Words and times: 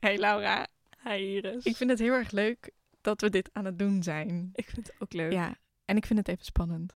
Hey 0.00 0.18
Laura, 0.18 0.66
Hi 1.04 1.36
Iris. 1.36 1.64
ik 1.64 1.76
vind 1.76 1.90
het 1.90 1.98
heel 1.98 2.12
erg 2.12 2.30
leuk 2.30 2.70
dat 3.00 3.20
we 3.20 3.30
dit 3.30 3.50
aan 3.52 3.64
het 3.64 3.78
doen 3.78 4.02
zijn. 4.02 4.50
ik 4.52 4.70
vind 4.70 4.86
het 4.86 4.96
ook 4.98 5.12
leuk. 5.12 5.32
Ja, 5.32 5.56
en 5.84 5.96
ik 5.96 6.06
vind 6.06 6.18
het 6.18 6.28
even 6.28 6.44
spannend. 6.44 6.96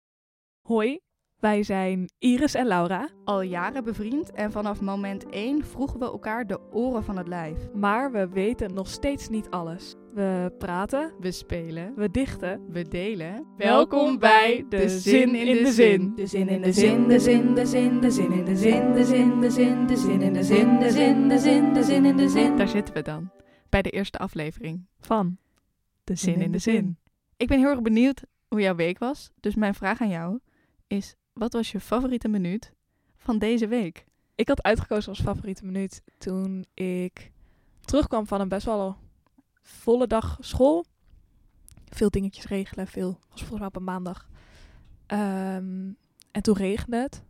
Hoi, 0.62 0.98
wij 1.36 1.62
zijn 1.62 2.10
Iris 2.18 2.54
en 2.54 2.66
Laura. 2.66 3.08
Al 3.24 3.40
jaren 3.40 3.84
bevriend 3.84 4.30
en 4.30 4.52
vanaf 4.52 4.80
moment 4.80 5.26
1 5.26 5.64
vroegen 5.64 5.98
we 5.98 6.04
elkaar 6.04 6.46
de 6.46 6.60
oren 6.72 7.04
van 7.04 7.16
het 7.16 7.28
lijf. 7.28 7.72
Maar 7.72 8.12
we 8.12 8.28
weten 8.28 8.74
nog 8.74 8.88
steeds 8.88 9.28
niet 9.28 9.50
alles. 9.50 9.94
We 10.18 10.52
praten, 10.58 11.12
We 11.20 11.30
spelen, 11.30 11.94
we 11.96 12.10
dichten. 12.10 12.60
we 12.68 12.88
delen. 12.88 13.46
Welkom 13.56 14.18
bij 14.18 14.64
De 14.68 14.88
Zin 14.88 15.34
in 15.34 15.64
de 15.64 15.72
Zin. 15.72 16.14
De 16.14 16.26
zin 16.26 16.48
in 16.48 16.62
de 16.62 16.72
zin, 16.72 17.08
de 17.08 17.18
zin, 17.18 17.54
de 17.54 17.66
zin, 17.66 18.00
de 18.00 18.10
zin 18.10 18.32
in 18.32 18.44
de 18.44 18.56
zin, 18.56 18.92
de 18.92 19.04
zin, 19.04 19.40
de 19.40 19.50
zin, 19.50 19.86
de 19.86 19.96
zin 19.96 20.20
in 20.22 20.32
de 20.32 20.42
zin, 20.44 20.78
de 20.78 20.90
zin, 20.90 21.28
de 21.28 21.38
zin, 21.38 21.72
de 21.74 21.82
zin 21.84 22.04
in 22.04 22.16
de 22.16 22.28
zin. 22.28 22.56
Daar 22.56 22.68
zitten 22.68 22.94
we 22.94 23.02
dan, 23.02 23.30
bij 23.68 23.82
de 23.82 23.90
eerste 23.90 24.18
aflevering. 24.18 24.86
Van 25.00 25.38
De 26.04 26.14
Zin 26.14 26.40
in 26.40 26.52
de 26.52 26.58
Zin. 26.58 26.98
Ik 27.36 27.48
ben 27.48 27.58
heel 27.58 27.68
erg 27.68 27.82
benieuwd 27.82 28.22
hoe 28.48 28.60
jouw 28.60 28.74
week 28.74 28.98
was. 28.98 29.30
Dus 29.40 29.54
mijn 29.54 29.74
vraag 29.74 30.00
aan 30.00 30.08
jou 30.08 30.38
is, 30.86 31.14
wat 31.32 31.52
was 31.52 31.72
je 31.72 31.80
favoriete 31.80 32.28
minuut 32.28 32.72
van 33.16 33.38
deze 33.38 33.68
week? 33.68 34.04
Ik 34.34 34.48
had 34.48 34.62
uitgekozen 34.62 35.08
als 35.08 35.20
favoriete 35.20 35.64
minuut 35.64 36.02
toen 36.18 36.64
ik 36.74 37.32
terugkwam 37.80 38.26
van 38.26 38.40
een 38.40 38.48
best 38.48 38.66
wel 38.66 38.96
volle 39.68 40.06
dag 40.06 40.36
school. 40.40 40.84
Veel 41.84 42.10
dingetjes 42.10 42.46
regelen, 42.46 42.86
veel. 42.86 43.18
was 43.30 43.40
volgens 43.40 43.58
mij 43.58 43.68
op 43.68 43.76
een 43.76 43.84
maandag. 43.84 44.28
Ehm, 45.06 45.92
en 46.30 46.42
toen 46.42 46.56
regende 46.56 46.96
het. 46.96 47.22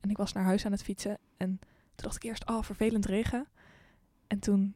En 0.00 0.10
ik 0.10 0.16
was 0.16 0.32
naar 0.32 0.44
huis 0.44 0.64
aan 0.64 0.72
het 0.72 0.82
fietsen. 0.82 1.18
En 1.36 1.58
toen 1.58 2.04
dacht 2.08 2.16
ik 2.16 2.22
eerst, 2.22 2.48
oh, 2.48 2.62
vervelend 2.62 3.06
regen. 3.06 3.48
En 4.26 4.38
toen 4.38 4.74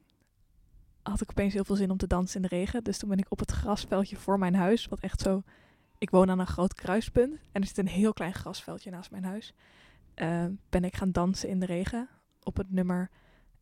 had 1.03 1.21
ik 1.21 1.31
opeens 1.31 1.55
heel 1.55 1.65
veel 1.65 1.77
zin 1.77 1.91
om 1.91 1.97
te 1.97 2.07
dansen 2.07 2.43
in 2.43 2.49
de 2.49 2.57
regen. 2.57 2.85
Dus 2.85 2.99
toen 2.99 3.09
ben 3.09 3.19
ik 3.19 3.27
op 3.29 3.39
het 3.39 3.51
grasveldje 3.51 4.17
voor 4.17 4.39
mijn 4.39 4.55
huis, 4.55 4.87
wat 4.87 5.01
echt 5.01 5.21
zo... 5.21 5.43
Ik 5.99 6.11
woon 6.11 6.31
aan 6.31 6.39
een 6.39 6.47
groot 6.47 6.75
kruispunt 6.75 7.39
en 7.53 7.61
er 7.61 7.67
zit 7.67 7.79
een 7.79 7.89
heel 7.89 8.13
klein 8.13 8.35
grasveldje 8.35 8.91
naast 8.91 9.11
mijn 9.11 9.25
huis. 9.25 9.55
Eh, 10.15 10.47
ben 10.69 10.85
ik 10.85 10.97
gaan 10.97 11.13
dansen 11.13 11.49
in 11.49 11.61
de 11.61 11.67
regen 11.67 12.09
op 12.43 12.57
het 12.57 12.71
nummer 12.71 13.11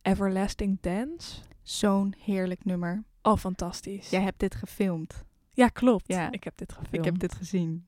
Everlasting 0.01 0.77
Dance. 0.81 1.41
Zo'n 1.61 2.15
heerlijk 2.17 2.65
nummer. 2.65 3.03
Oh, 3.23 3.37
fantastisch. 3.37 4.09
Jij 4.09 4.21
hebt 4.21 4.39
dit 4.39 4.55
gefilmd. 4.55 5.23
Ja, 5.53 5.67
klopt. 5.67 6.07
Ja. 6.07 6.31
Ik 6.31 6.43
heb 6.43 6.57
dit 6.57 6.71
gefilmd. 6.71 6.93
Ik 6.93 7.03
heb 7.03 7.19
dit 7.19 7.35
gezien. 7.35 7.87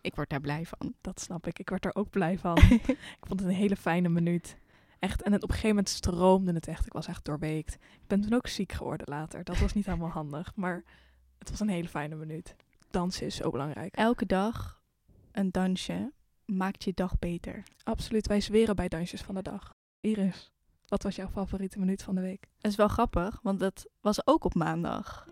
Ik 0.00 0.14
word 0.14 0.30
daar 0.30 0.40
blij 0.40 0.64
van. 0.66 0.94
Dat 1.00 1.20
snap 1.20 1.46
ik. 1.46 1.58
Ik 1.58 1.70
werd 1.70 1.84
er 1.84 1.94
ook 1.94 2.10
blij 2.10 2.38
van. 2.38 2.56
ik 3.20 3.26
vond 3.26 3.40
het 3.40 3.48
een 3.48 3.54
hele 3.54 3.76
fijne 3.76 4.08
minuut. 4.08 4.56
Echt. 4.98 5.22
En 5.22 5.32
het, 5.32 5.42
op 5.42 5.48
een 5.48 5.54
gegeven 5.54 5.76
moment 5.76 5.94
stroomde 5.94 6.52
het 6.52 6.66
echt. 6.66 6.86
Ik 6.86 6.92
was 6.92 7.06
echt 7.06 7.24
doorweekt. 7.24 7.74
Ik 7.74 8.06
ben 8.06 8.20
toen 8.20 8.32
ook 8.32 8.46
ziek 8.46 8.72
geworden 8.72 9.06
later. 9.08 9.44
Dat 9.44 9.58
was 9.58 9.72
niet 9.72 9.86
helemaal 9.86 10.08
handig. 10.08 10.52
Maar 10.56 10.84
het 11.38 11.50
was 11.50 11.60
een 11.60 11.68
hele 11.68 11.88
fijne 11.88 12.14
minuut. 12.14 12.54
Dansen 12.90 13.26
is 13.26 13.36
zo 13.36 13.50
belangrijk. 13.50 13.94
Elke 13.94 14.26
dag 14.26 14.82
een 15.32 15.50
dansje 15.50 16.12
maakt 16.44 16.84
je 16.84 16.92
dag 16.94 17.18
beter. 17.18 17.62
Absoluut. 17.82 18.26
Wij 18.26 18.40
zweren 18.40 18.76
bij 18.76 18.88
dansjes 18.88 19.22
van 19.22 19.34
de 19.34 19.42
dag. 19.42 19.74
Iris, 20.00 20.52
wat 20.88 21.02
was 21.02 21.16
jouw 21.16 21.28
favoriete 21.28 21.78
minuut 21.78 22.02
van 22.02 22.14
de 22.14 22.20
week? 22.20 22.48
Dat 22.58 22.70
is 22.70 22.76
wel 22.76 22.88
grappig, 22.88 23.40
want 23.42 23.60
dat 23.60 23.86
was 24.00 24.26
ook 24.26 24.44
op 24.44 24.54
maandag. 24.54 25.28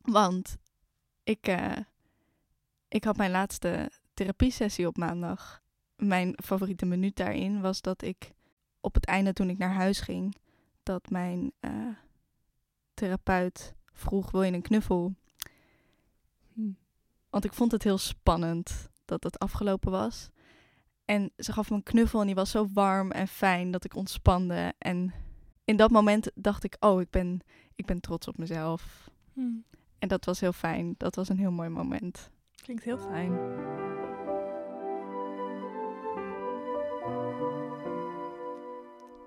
Want 0.00 0.56
ik, 1.22 1.46
eh, 1.46 1.76
ik 2.88 3.04
had 3.04 3.16
mijn 3.16 3.30
laatste 3.30 3.90
therapiesessie 4.14 4.86
op 4.86 4.96
maandag. 4.96 5.62
Mijn 5.96 6.38
favoriete 6.44 6.86
minuut 6.86 7.16
daarin 7.16 7.60
was 7.60 7.80
dat 7.80 8.02
ik 8.02 8.32
op 8.80 8.94
het 8.94 9.06
einde 9.06 9.32
toen 9.32 9.50
ik 9.50 9.58
naar 9.58 9.72
huis 9.72 10.00
ging, 10.00 10.36
dat 10.82 11.10
mijn 11.10 11.52
eh, 11.60 11.88
therapeut 12.94 13.74
vroeg, 13.92 14.30
wil 14.30 14.42
je 14.42 14.52
een 14.52 14.62
knuffel? 14.62 15.14
Hm. 16.52 16.72
Want 17.30 17.44
ik 17.44 17.52
vond 17.52 17.72
het 17.72 17.82
heel 17.82 17.98
spannend 17.98 18.88
dat 19.04 19.22
het 19.22 19.38
afgelopen 19.38 19.90
was. 19.90 20.28
En 21.04 21.32
ze 21.36 21.52
gaf 21.52 21.70
me 21.70 21.76
een 21.76 21.82
knuffel 21.82 22.20
en 22.20 22.26
die 22.26 22.34
was 22.34 22.50
zo 22.50 22.68
warm 22.72 23.10
en 23.10 23.28
fijn 23.28 23.70
dat 23.70 23.84
ik 23.84 23.96
ontspande. 23.96 24.74
En 24.78 25.14
in 25.64 25.76
dat 25.76 25.90
moment 25.90 26.30
dacht 26.34 26.64
ik, 26.64 26.76
oh, 26.80 27.00
ik 27.00 27.10
ben, 27.10 27.40
ik 27.74 27.86
ben 27.86 28.00
trots 28.00 28.28
op 28.28 28.38
mezelf. 28.38 29.10
En 29.98 30.08
dat 30.08 30.24
was 30.24 30.40
heel 30.40 30.52
fijn. 30.52 30.94
Dat 30.96 31.14
was 31.14 31.28
een 31.28 31.38
heel 31.38 31.50
mooi 31.50 31.68
moment. 31.68 32.30
Klinkt 32.62 32.84
heel 32.84 32.98
fijn. 32.98 33.32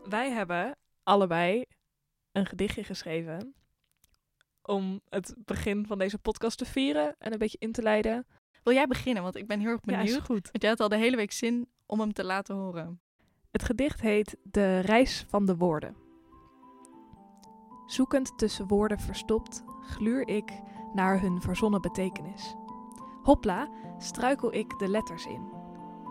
Wij 0.10 0.32
hebben 0.32 0.78
allebei 1.04 1.66
een 2.32 2.46
gedichtje 2.46 2.84
geschreven 2.84 3.54
om 4.62 5.02
het 5.10 5.36
begin 5.38 5.86
van 5.86 5.98
deze 5.98 6.18
podcast 6.18 6.58
te 6.58 6.66
vieren 6.66 7.16
en 7.20 7.32
een 7.32 7.38
beetje 7.38 7.58
in 7.60 7.72
te 7.72 7.82
leiden. 7.82 8.26
Wil 8.68 8.76
jij 8.76 8.88
beginnen? 8.88 9.24
Want 9.24 9.36
ik 9.36 9.48
ben 9.48 9.60
heel 9.60 9.70
erg 9.70 9.80
Ja, 9.84 9.98
benieuwd. 9.98 10.18
is 10.18 10.26
goed. 10.26 10.50
Want 10.52 10.62
jij 10.62 10.70
had 10.70 10.80
al 10.80 10.90
de 10.90 10.98
hele 10.98 11.16
week 11.16 11.32
zin 11.32 11.68
om 11.86 12.00
hem 12.00 12.14
te 12.14 12.24
laten 12.24 12.56
horen. 12.56 13.02
Het 13.52 13.64
gedicht 13.64 14.02
heet 14.02 14.38
De 14.44 14.80
reis 14.80 15.26
van 15.28 15.46
de 15.46 15.58
woorden. 15.58 15.96
Zoekend 17.86 18.38
tussen 18.38 18.68
woorden 18.68 19.00
verstopt, 19.00 19.64
gluur 19.82 20.28
ik 20.28 20.52
naar 20.94 21.22
hun 21.22 21.42
verzonnen 21.42 21.82
betekenis. 21.82 22.56
Hopla, 23.24 23.70
struikel 23.98 24.54
ik 24.54 24.80
de 24.80 24.88
letters 24.88 25.26
in. 25.26 25.52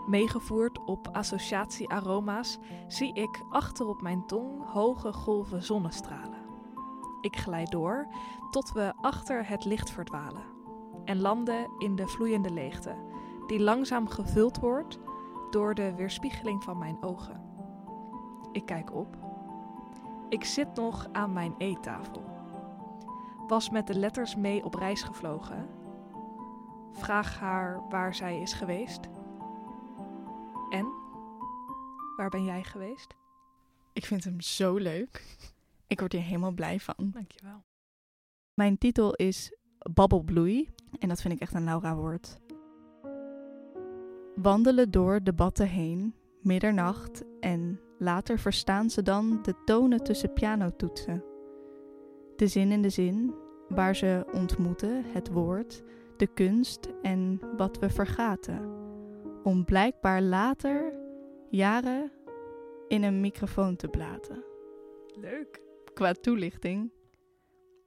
Meegevoerd 0.07 0.85
op 0.85 1.09
associatiearoma's 1.13 2.59
zie 2.89 3.15
ik 3.15 3.43
achter 3.51 3.87
op 3.87 4.03
mijn 4.03 4.27
tong 4.27 4.65
hoge 4.65 5.13
golven 5.13 5.63
zonnestralen. 5.63 6.45
Ik 7.21 7.37
glijd 7.37 7.71
door 7.71 8.07
tot 8.51 8.73
we 8.73 8.93
achter 8.97 9.49
het 9.49 9.65
licht 9.65 9.91
verdwalen 9.91 10.56
en 11.07 11.21
landen 11.21 11.71
in 11.79 11.97
de 11.97 12.07
vloeiende 12.07 12.51
leegte, 12.51 12.97
die 13.47 13.61
langzaam 13.61 14.09
gevuld 14.09 14.59
wordt 14.59 14.99
door 15.51 15.75
de 15.75 15.95
weerspiegeling 15.95 16.63
van 16.63 16.79
mijn 16.79 17.03
ogen. 17.03 17.41
Ik 18.53 18.67
kijk 18.67 18.95
op. 18.95 19.17
Ik 20.29 20.45
zit 20.45 20.75
nog 20.75 21.09
aan 21.13 21.33
mijn 21.33 21.55
eettafel. 21.59 22.25
Was 23.47 23.71
met 23.71 23.87
de 23.87 23.99
letters 23.99 24.37
mee 24.37 24.65
op 24.65 24.75
reis 24.75 25.03
gevlogen. 25.03 25.69
Vraag 26.93 27.39
haar 27.39 27.89
waar 27.89 28.15
zij 28.15 28.41
is 28.41 28.53
geweest. 28.53 29.01
En? 30.71 30.87
Waar 32.17 32.29
ben 32.29 32.45
jij 32.45 32.63
geweest? 32.63 33.15
Ik 33.93 34.07
vind 34.07 34.25
hem 34.25 34.41
zo 34.41 34.77
leuk. 34.77 35.37
Ik 35.87 35.99
word 35.99 36.13
hier 36.13 36.23
helemaal 36.23 36.53
blij 36.53 36.81
van. 36.81 36.95
Dankjewel. 36.99 37.65
Mijn 38.55 38.79
titel 38.79 39.15
is 39.15 39.57
Babbelbloei. 39.91 40.69
En 40.99 41.09
dat 41.09 41.21
vind 41.21 41.35
ik 41.35 41.41
echt 41.41 41.55
een 41.55 41.65
Laura-woord. 41.65 42.39
Wandelen 44.35 44.91
door 44.91 45.23
debatten 45.23 45.69
heen, 45.69 46.15
middernacht 46.43 47.25
en 47.41 47.81
later 47.99 48.39
verstaan 48.39 48.91
ze 48.91 49.03
dan 49.03 49.39
de 49.43 49.55
tonen 49.65 50.05
tussen 50.05 50.33
pianotoetsen. 50.33 51.25
De 52.37 52.47
zin 52.47 52.73
in 52.73 52.83
de 52.83 52.91
zin, 52.91 53.35
waar 53.69 53.97
ze 53.97 54.27
ontmoeten 54.33 55.05
het 55.05 55.29
woord, 55.29 55.83
de 56.17 56.27
kunst 56.27 56.89
en 57.03 57.41
wat 57.57 57.79
we 57.79 57.91
vergaten. 57.91 58.75
Om 59.43 59.65
blijkbaar 59.65 60.23
later, 60.23 60.93
jaren, 61.51 62.11
in 62.89 63.03
een 63.03 63.21
microfoon 63.21 63.77
te 63.77 63.89
blaten 63.89 64.45
Leuk. 65.21 65.61
qua 65.95 66.13
toelichting. 66.13 66.93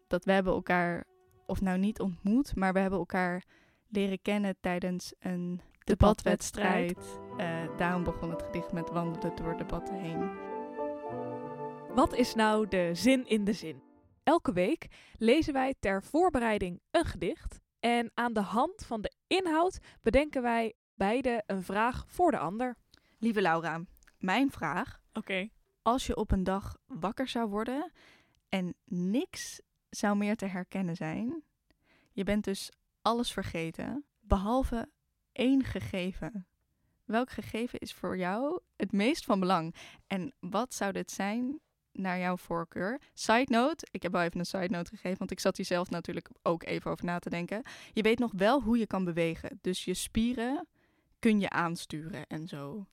Dat 0.07 0.25
we 0.25 0.31
hebben 0.31 0.53
elkaar, 0.53 1.03
of 1.49 1.61
nou 1.61 1.77
niet 1.77 1.99
ontmoet, 1.99 2.55
maar 2.55 2.73
we 2.73 2.79
hebben 2.79 2.99
elkaar 2.99 3.43
leren 3.87 4.21
kennen 4.21 4.55
tijdens 4.59 5.13
een 5.19 5.61
debatwedstrijd. 5.83 7.19
Eh, 7.37 7.77
daarom 7.77 8.03
begon 8.03 8.29
het 8.29 8.43
gedicht 8.43 8.71
met 8.71 8.89
wandelen 8.89 9.35
door 9.35 9.57
debatten 9.57 9.95
heen. 9.99 10.29
Wat 11.95 12.13
is 12.13 12.35
nou 12.35 12.67
de 12.67 12.89
zin 12.94 13.27
in 13.27 13.44
de 13.44 13.53
zin? 13.53 13.81
Elke 14.24 14.53
week 14.53 14.88
lezen 15.18 15.53
wij 15.53 15.75
ter 15.79 16.03
voorbereiding 16.03 16.81
een 16.91 17.06
gedicht. 17.06 17.59
En 17.79 18.12
aan 18.13 18.33
de 18.33 18.41
hand 18.41 18.85
van 18.85 19.01
de 19.01 19.13
inhoud 19.27 19.79
bedenken 20.01 20.41
wij 20.41 20.74
beide 20.94 21.44
een 21.45 21.63
vraag 21.63 22.03
voor 22.07 22.31
de 22.31 22.38
ander. 22.38 22.75
Lieve 23.18 23.41
Laura, 23.41 23.83
mijn 24.18 24.51
vraag. 24.51 25.01
Oké. 25.13 25.50
Als 25.81 26.07
je 26.07 26.15
op 26.15 26.31
een 26.31 26.44
dag 26.44 26.77
wakker 26.88 27.27
zou 27.27 27.50
worden 27.50 27.91
en 28.50 28.75
niks 28.85 29.62
zou 29.89 30.18
meer 30.18 30.36
te 30.36 30.45
herkennen 30.45 30.95
zijn. 30.95 31.44
Je 32.12 32.24
bent 32.24 32.44
dus 32.44 32.71
alles 33.01 33.31
vergeten, 33.31 34.06
behalve 34.19 34.89
één 35.31 35.63
gegeven. 35.63 36.47
Welk 37.06 37.30
gegeven 37.30 37.80
is 37.80 37.94
voor 37.94 38.18
jou 38.18 38.59
het 38.75 38.91
meest 38.91 39.25
van 39.25 39.39
belang? 39.39 39.75
En 40.07 40.33
wat 40.39 40.74
zou 40.74 40.91
dit 40.91 41.12
zijn 41.12 41.59
naar 41.91 42.19
jouw 42.19 42.38
voorkeur? 42.38 43.01
Side 43.13 43.45
note, 43.50 43.88
ik 43.91 44.03
heb 44.03 44.12
wel 44.12 44.21
even 44.21 44.39
een 44.39 44.45
side 44.45 44.69
note 44.69 44.89
gegeven, 44.89 45.18
want 45.18 45.31
ik 45.31 45.39
zat 45.39 45.57
hier 45.57 45.65
zelf 45.65 45.89
natuurlijk 45.89 46.30
ook 46.41 46.63
even 46.63 46.91
over 46.91 47.06
na 47.06 47.19
te 47.19 47.30
denken. 47.30 47.63
Je 47.94 48.01
weet 48.01 48.19
nog 48.19 48.31
wel 48.36 48.62
hoe 48.62 48.77
je 48.77 48.88
kan 48.88 49.03
bewegen, 49.03 49.59
dus 49.62 49.86
je 49.86 49.94
spieren 49.94 50.68
kun 51.19 51.39
je 51.39 51.50
aansturen 51.50 52.27
en 52.27 52.47
zo. 52.47 52.86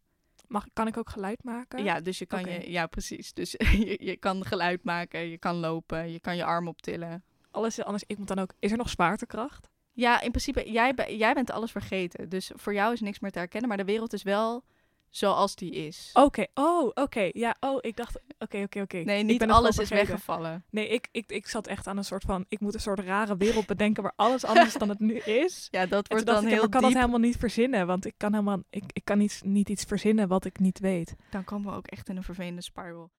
Mag, 0.49 0.67
kan 0.73 0.87
ik 0.87 0.97
ook 0.97 1.11
geluid 1.11 1.45
maken? 1.45 1.85
Ja, 1.85 2.01
dus 2.01 2.19
je 2.19 2.27
kan 2.27 2.45
je... 2.45 2.71
Ja, 2.71 2.87
precies. 2.87 3.33
Dus 3.33 3.53
je, 3.87 3.97
je 4.01 4.17
kan 4.17 4.45
geluid 4.45 4.85
maken, 4.85 5.21
je 5.29 5.39
kan 5.39 5.57
lopen, 5.57 6.13
je 6.13 6.21
kan 6.21 6.37
je 6.37 6.45
arm 6.45 6.69
optillen. 6.69 7.25
Alles 7.51 7.83
anders. 7.83 8.05
Ik 8.07 8.19
moet 8.19 8.29
dan 8.29 8.39
ook. 8.39 8.53
Is 8.59 8.71
er 8.71 8.77
nog 8.77 8.89
zwaartekracht? 8.89 9.71
Ja, 9.93 10.21
in 10.21 10.31
principe, 10.31 10.71
jij, 10.71 10.95
jij 11.09 11.35
bent 11.35 11.51
alles 11.51 11.71
vergeten. 11.71 12.29
Dus 12.29 12.51
voor 12.55 12.75
jou 12.75 12.93
is 12.93 13.01
niks 13.01 13.21
meer 13.21 13.31
te 13.31 13.39
herkennen. 13.39 13.69
Maar 13.69 13.79
de 13.79 13.85
wereld 13.85 14.13
is 14.13 14.23
wel 14.23 14.65
zoals 15.11 15.55
die 15.55 15.71
is. 15.71 16.11
Oké. 16.13 16.47
Oh, 16.55 16.91
oké. 16.95 17.31
Ja. 17.33 17.57
Oh, 17.61 17.79
ik 17.81 17.97
dacht. 17.97 18.21
Oké, 18.39 18.63
oké, 18.63 18.81
oké. 18.81 18.97
nee, 18.97 19.23
niet 19.23 19.47
alles 19.47 19.79
is 19.79 19.89
weggevallen. 19.89 20.65
Nee, 20.71 20.89
ik, 20.89 21.09
ik, 21.13 21.31
ik 21.33 21.47
zat 21.47 21.67
echt 21.67 21.87
aan 21.87 21.97
een 21.97 22.05
soort 22.05 22.25
van. 22.25 22.45
Ik 22.49 22.61
moet 22.61 22.75
een 22.75 22.81
soort 22.81 23.01
rare 23.01 23.37
wereld 23.47 23.67
bedenken 23.67 24.03
waar 24.03 24.13
alles 24.17 24.45
anders 24.45 24.75
dan 24.75 24.89
het 24.89 24.99
nu 24.99 25.15
is. 25.15 25.69
Ja, 25.71 25.87
dat 25.87 26.09
wordt 26.09 26.27
dan 26.27 26.43
ik, 26.43 26.49
heel 26.49 26.65
ik 26.65 26.71
kan 26.71 26.81
diep. 26.81 26.91
dat 26.91 27.01
helemaal 27.01 27.29
niet 27.29 27.37
verzinnen, 27.37 27.87
want 27.87 28.07
ik 28.07 28.15
kan 28.17 28.33
helemaal, 28.33 28.63
ik, 28.71 28.85
ik 28.93 29.05
kan 29.05 29.19
niet, 29.19 29.41
niet 29.45 29.69
iets 29.69 29.85
verzinnen 29.85 30.29
wat 30.29 30.45
ik 30.45 30.59
niet 30.59 30.79
weet. 30.79 31.15
Dan 31.31 31.45
komen 31.45 31.71
we 31.71 31.77
ook 31.77 31.87
echt 31.87 32.09
in 32.09 32.17
een 32.17 32.23
vervelende 32.23 32.63
spiral. 32.63 33.11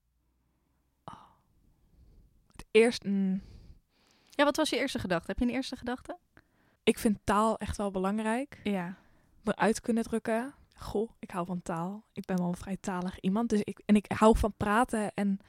Het 2.51 2.65
eerst, 2.71 3.03
mm, 3.03 3.41
Ja, 4.29 4.43
wat 4.43 4.55
was 4.55 4.69
je 4.69 4.77
eerste 4.77 4.99
gedachte? 4.99 5.27
Heb 5.27 5.39
je 5.39 5.45
een 5.45 5.51
eerste 5.51 5.75
gedachte? 5.75 6.17
ik 6.87 6.99
vind 6.99 7.19
taal 7.23 7.57
echt 7.57 7.77
wel 7.77 7.91
belangrijk. 7.91 8.59
Ja. 8.63 8.95
Uit 9.43 9.81
kunnen 9.81 10.03
drukken. 10.03 10.53
Goh, 10.79 11.11
ik 11.19 11.31
hou 11.31 11.45
van 11.45 11.61
taal. 11.61 12.05
Ik 12.13 12.25
ben 12.25 12.37
wel 12.37 12.47
een 12.47 12.55
vrij 12.55 12.77
talig 12.79 13.19
iemand, 13.19 13.49
dus 13.49 13.61
ik 13.63 13.81
en 13.85 13.95
ik 13.95 14.11
hou 14.11 14.37
van 14.37 14.53
praten 14.57 15.11
en 15.13 15.39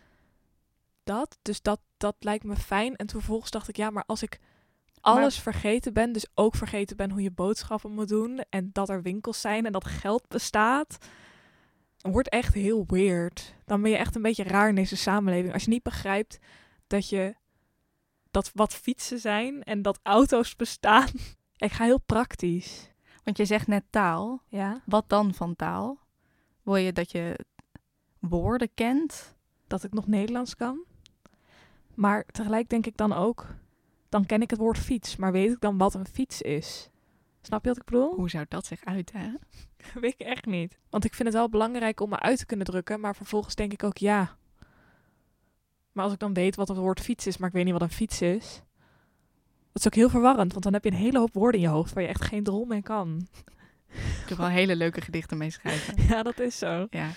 dat. 1.04 1.38
Dus 1.42 1.62
dat, 1.62 1.80
dat 1.96 2.16
lijkt 2.18 2.44
me 2.44 2.56
fijn. 2.56 2.96
En 2.96 3.06
toen 3.06 3.20
vervolgens 3.20 3.50
dacht 3.50 3.68
ik, 3.68 3.76
ja, 3.76 3.90
maar 3.90 4.04
als 4.06 4.22
ik 4.22 4.38
alles 5.00 5.38
vergeten 5.38 5.92
ben, 5.92 6.12
dus 6.12 6.26
ook 6.34 6.54
vergeten 6.54 6.96
ben 6.96 7.10
hoe 7.10 7.22
je 7.22 7.30
boodschappen 7.30 7.92
moet 7.92 8.08
doen 8.08 8.40
en 8.48 8.70
dat 8.72 8.88
er 8.88 9.02
winkels 9.02 9.40
zijn 9.40 9.66
en 9.66 9.72
dat 9.72 9.86
geld 9.86 10.28
bestaat, 10.28 10.98
dan 11.96 12.12
wordt 12.12 12.28
echt 12.28 12.54
heel 12.54 12.84
weird. 12.86 13.54
Dan 13.64 13.82
ben 13.82 13.90
je 13.90 13.96
echt 13.96 14.14
een 14.14 14.22
beetje 14.22 14.42
raar 14.44 14.68
in 14.68 14.74
deze 14.74 14.96
samenleving. 14.96 15.52
Als 15.52 15.64
je 15.64 15.70
niet 15.70 15.82
begrijpt 15.82 16.38
dat 16.86 17.08
je 17.08 17.34
dat 18.30 18.50
wat 18.54 18.74
fietsen 18.74 19.18
zijn 19.18 19.62
en 19.62 19.82
dat 19.82 20.00
auto's 20.02 20.56
bestaan. 20.56 21.08
Ik 21.56 21.72
ga 21.72 21.84
heel 21.84 22.00
praktisch. 22.00 22.90
Want 23.28 23.40
je 23.40 23.46
zegt 23.46 23.66
net 23.66 23.84
taal. 23.90 24.42
Ja. 24.46 24.82
Wat 24.84 25.08
dan 25.08 25.34
van 25.34 25.56
taal? 25.56 25.98
Wil 26.62 26.76
je 26.76 26.92
dat 26.92 27.10
je 27.10 27.38
woorden 28.18 28.68
kent? 28.74 29.34
Dat 29.66 29.84
ik 29.84 29.92
nog 29.92 30.06
Nederlands 30.06 30.56
kan. 30.56 30.84
Maar 31.94 32.26
tegelijk 32.26 32.68
denk 32.68 32.86
ik 32.86 32.96
dan 32.96 33.12
ook, 33.12 33.46
dan 34.08 34.26
ken 34.26 34.42
ik 34.42 34.50
het 34.50 34.58
woord 34.58 34.78
fiets, 34.78 35.16
maar 35.16 35.32
weet 35.32 35.52
ik 35.52 35.60
dan 35.60 35.78
wat 35.78 35.94
een 35.94 36.06
fiets 36.06 36.42
is? 36.42 36.90
Snap 37.40 37.62
je 37.62 37.68
wat 37.68 37.78
ik 37.78 37.84
bedoel? 37.84 38.14
Hoe 38.14 38.30
zou 38.30 38.44
dat 38.48 38.66
zich 38.66 38.84
uiten? 38.84 39.38
Weet 40.00 40.14
ik 40.18 40.26
echt 40.26 40.46
niet. 40.46 40.78
Want 40.90 41.04
ik 41.04 41.14
vind 41.14 41.28
het 41.28 41.36
wel 41.36 41.48
belangrijk 41.48 42.00
om 42.00 42.08
me 42.08 42.18
uit 42.18 42.38
te 42.38 42.46
kunnen 42.46 42.66
drukken, 42.66 43.00
maar 43.00 43.16
vervolgens 43.16 43.54
denk 43.54 43.72
ik 43.72 43.84
ook 43.84 43.98
ja. 43.98 44.36
Maar 45.92 46.04
als 46.04 46.12
ik 46.12 46.18
dan 46.18 46.34
weet 46.34 46.56
wat 46.56 46.68
het 46.68 46.76
woord 46.76 47.00
fiets 47.00 47.26
is, 47.26 47.36
maar 47.36 47.48
ik 47.48 47.54
weet 47.54 47.64
niet 47.64 47.72
wat 47.72 47.82
een 47.82 47.90
fiets 47.90 48.22
is. 48.22 48.62
Dat 49.78 49.86
is 49.86 49.92
ook 49.92 49.98
heel 50.04 50.10
verwarrend, 50.20 50.52
want 50.52 50.64
dan 50.64 50.72
heb 50.72 50.84
je 50.84 50.90
een 50.90 50.96
hele 50.96 51.18
hoop 51.18 51.32
woorden 51.34 51.60
in 51.60 51.66
je 51.66 51.72
hoofd 51.72 51.92
waar 51.92 52.02
je 52.02 52.08
echt 52.08 52.24
geen 52.24 52.44
drol 52.44 52.64
mee 52.64 52.82
kan. 52.82 53.28
Ik 53.88 54.22
kan 54.26 54.36
wel 54.36 54.46
hele 54.46 54.76
leuke 54.76 55.00
gedichten 55.00 55.38
mee 55.38 55.50
schrijven. 55.50 56.02
Ja, 56.08 56.22
dat 56.22 56.38
is 56.38 56.58
zo. 56.58 56.86
Ja. 56.90 57.10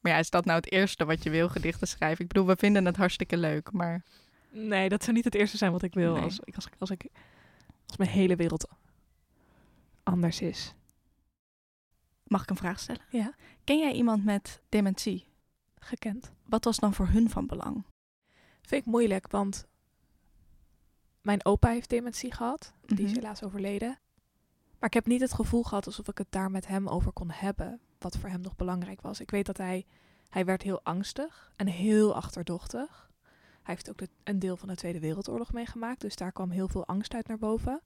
Maar 0.00 0.12
ja, 0.12 0.18
is 0.18 0.30
dat 0.30 0.44
nou 0.44 0.56
het 0.58 0.70
eerste 0.72 1.04
wat 1.04 1.22
je 1.22 1.30
wil, 1.30 1.48
gedichten 1.48 1.88
schrijven? 1.88 2.22
Ik 2.24 2.28
bedoel, 2.32 2.46
we 2.46 2.56
vinden 2.56 2.84
het 2.84 2.96
hartstikke 2.96 3.36
leuk, 3.36 3.72
maar... 3.72 4.02
Nee, 4.50 4.88
dat 4.88 5.02
zou 5.02 5.16
niet 5.16 5.24
het 5.24 5.34
eerste 5.34 5.56
zijn 5.56 5.72
wat 5.72 5.82
ik 5.82 5.94
wil 5.94 6.12
Nee. 6.14 6.22
als, 6.22 6.40
als, 6.54 6.66
ik- 6.66 6.74
als, 6.78 6.90
ik, 6.90 7.06
als 7.86 7.96
mijn 7.96 8.10
hele 8.10 8.36
wereld 8.36 8.68
anders 10.02 10.40
is. 10.40 10.74
Mag 12.24 12.42
ik 12.42 12.50
een 12.50 12.56
vraag 12.56 12.78
stellen? 12.80 13.02
Ja. 13.10 13.34
Ken 13.64 13.78
jij 13.78 13.92
iemand 13.92 14.24
met 14.24 14.60
dementie? 14.68 15.24
Gekend. 15.78 16.32
Wat 16.46 16.64
was 16.64 16.76
dan 16.78 16.94
voor 16.94 17.06
hun 17.08 17.30
van 17.30 17.46
belang? 17.46 17.84
Vind 18.62 18.80
ik 18.86 18.92
moeilijk, 18.92 19.30
want 19.30 19.66
mijn 21.22 21.44
opa 21.44 21.68
heeft 21.68 21.90
dementie 21.90 22.32
gehad. 22.32 22.72
Die 22.86 23.04
is 23.04 23.10
Mhm. 23.10 23.20
helaas 23.20 23.42
overleden. 23.42 23.98
Maar 24.78 24.88
ik 24.88 24.94
heb 24.94 25.06
niet 25.06 25.20
het 25.20 25.32
gevoel 25.34 25.62
gehad 25.62 25.86
alsof 25.86 26.08
ik 26.08 26.18
het 26.18 26.26
daar 26.30 26.50
met 26.50 26.66
hem 26.66 26.88
over 26.88 27.12
kon 27.12 27.30
hebben. 27.30 27.80
Wat 27.98 28.16
voor 28.16 28.28
hem 28.28 28.40
nog 28.40 28.56
belangrijk 28.56 29.00
was. 29.00 29.20
Ik 29.20 29.30
weet 29.30 29.46
dat 29.46 29.56
hij, 29.56 29.86
hij 30.28 30.44
werd 30.44 30.62
heel 30.62 30.80
angstig 30.82 31.52
en 31.56 31.66
heel 31.66 32.14
achterdochtig. 32.14 33.10
Hij 33.62 33.74
heeft 33.74 33.90
ook 33.90 33.98
de- 33.98 34.08
een 34.24 34.38
deel 34.38 34.56
van 34.56 34.68
de 34.68 34.74
Tweede 34.74 35.00
Wereldoorlog 35.00 35.52
meegemaakt. 35.52 36.00
Dus 36.00 36.16
daar 36.16 36.32
kwam 36.32 36.50
heel 36.50 36.68
veel 36.68 36.86
angst 36.86 37.14
uit 37.14 37.26
naar 37.28 37.38
boven. 37.38 37.80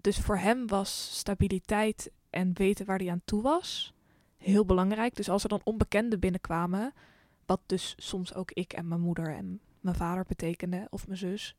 Dus 0.00 0.18
voor 0.18 0.38
hem 0.38 0.66
was 0.66 1.18
stabiliteit 1.18 2.10
en 2.30 2.52
weten 2.54 2.86
waar 2.86 2.98
hij 2.98 3.10
aan 3.10 3.22
toe 3.24 3.42
was 3.42 3.94
heel 4.36 4.64
belangrijk. 4.64 5.14
Dus 5.14 5.28
als 5.28 5.42
er 5.42 5.48
dan 5.48 5.60
onbekenden 5.64 6.20
binnenkwamen, 6.20 6.92
wat 7.46 7.60
dus 7.66 7.94
soms 7.96 8.34
ook 8.34 8.50
ik 8.52 8.72
en 8.72 8.88
mijn 8.88 9.00
moeder 9.00 9.34
en 9.34 9.60
mijn 9.80 9.96
vader 9.96 10.24
betekende, 10.24 10.86
of 10.90 11.06
mijn 11.06 11.18
zus, 11.18 11.56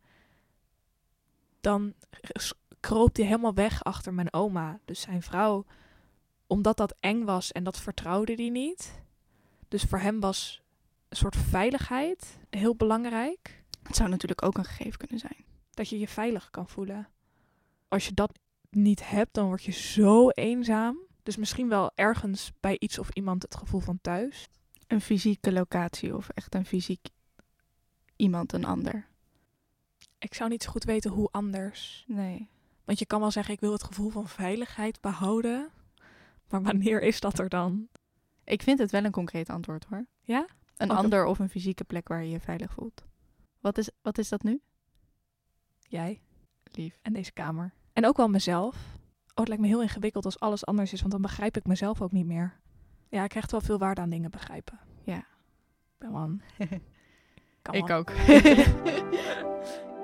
dan 1.62 1.94
kroop 2.80 3.16
hij 3.16 3.26
helemaal 3.26 3.54
weg 3.54 3.84
achter 3.84 4.14
mijn 4.14 4.34
oma, 4.34 4.80
dus 4.86 5.02
zijn 5.02 5.22
vrouw, 5.22 5.66
omdat 6.48 6.78
dat 6.78 6.96
eng 7.00 7.24
was 7.24 7.52
en 7.52 7.64
dat 7.64 7.80
vertrouwde 7.80 8.34
hij 8.34 8.50
niet. 8.50 9.02
Dus 9.68 9.84
voor 9.84 10.00
hem 10.00 10.20
was 10.20 10.62
een 11.10 11.18
soort 11.18 11.36
veiligheid 11.36 12.40
heel 12.50 12.76
belangrijk, 12.76 13.64
Het 13.84 13.96
zou 13.96 14.10
natuurlijk 14.10 14.44
ook 14.44 14.58
een 14.58 14.66
gegeven 14.66 14.98
kunnen 14.98 15.20
zijn. 15.20 15.46
dat 15.72 15.90
je 15.90 16.00
je 16.00 16.08
veilig 16.08 16.50
kan 16.50 16.68
voelen. 16.68 17.10
Als 17.88 18.06
je 18.06 18.14
dat 18.14 18.40
niet 18.70 19.10
hebt, 19.10 19.34
dan 19.34 19.46
word 19.46 19.64
je 19.64 19.72
zo 19.72 20.30
eenzaam. 20.30 20.98
Dus 21.24 21.38
misschien 21.38 21.70
wel 21.70 21.92
ergens 21.96 22.52
bij 22.60 22.76
iets 22.80 23.00
of 23.00 23.10
iemand 23.10 23.42
het 23.42 23.56
gevoel 23.56 23.80
van 23.80 24.00
thuis. 24.02 24.48
Een 24.88 25.02
fysieke 25.02 25.52
locatie 25.52 26.16
of 26.16 26.30
echt 26.30 26.56
een 26.56 26.66
fysiek 26.66 27.08
iemand, 28.16 28.54
een 28.54 28.66
ander. 28.66 29.08
Ik 30.20 30.34
zou 30.34 30.50
niet 30.50 30.64
zo 30.64 30.70
goed 30.70 30.84
weten 30.84 31.12
hoe 31.12 31.30
anders. 31.32 32.04
Nee. 32.08 32.50
Want 32.86 33.00
je 33.00 33.06
kan 33.06 33.20
wel 33.20 33.32
zeggen, 33.32 33.54
ik 33.54 33.60
wil 33.60 33.72
het 33.72 33.84
gevoel 33.84 34.10
van 34.10 34.28
veiligheid 34.28 35.02
behouden. 35.02 35.70
Maar 36.50 36.62
wanneer 36.62 37.02
is 37.02 37.20
dat 37.20 37.40
er 37.40 37.50
dan? 37.50 37.88
Ik 38.44 38.62
vind 38.62 38.80
het 38.80 38.92
wel 38.92 39.04
een 39.04 39.12
concreet 39.12 39.50
antwoord 39.50 39.86
hoor. 39.90 40.06
Ja? 40.22 40.46
Een 40.78 40.92
ander 40.92 41.26
of 41.26 41.40
een 41.40 41.50
fysieke 41.50 41.84
plek 41.84 42.08
waar 42.08 42.24
je 42.24 42.30
je 42.30 42.40
veilig 42.40 42.72
voelt. 42.72 43.04
Wat 43.60 43.78
is, 43.78 43.90
wat 44.02 44.18
is 44.18 44.30
dat 44.30 44.44
nu? 44.44 44.62
Jij 45.80 46.22
Lief. 46.64 47.00
en 47.02 47.14
deze 47.14 47.32
kamer. 47.32 47.74
En 47.94 48.06
ook 48.06 48.18
wel 48.18 48.28
mezelf. 48.28 48.76
Oh, 48.76 49.34
het 49.34 49.48
lijkt 49.48 49.62
me 49.64 49.68
heel 49.68 49.82
ingewikkeld 49.82 50.26
als 50.26 50.40
alles 50.40 50.66
anders 50.66 50.94
is, 50.94 51.00
want 51.00 51.12
dan 51.12 51.22
begrijp 51.22 51.58
ik 51.58 51.66
mezelf 51.66 52.02
ook 52.02 52.12
niet 52.12 52.26
meer. 52.26 52.60
Ja, 53.10 53.24
ik 53.24 53.30
krijg 53.30 53.52
wel 53.52 53.62
veel 53.62 53.78
waarde 53.78 54.02
aan 54.02 54.10
dingen 54.10 54.32
begrijpen. 54.32 54.80
Ja. 55.04 55.18
Ik 56.00 56.10
ben 56.10 56.42
kan 57.62 57.74
Ik 57.74 57.90
ook. 57.90 58.12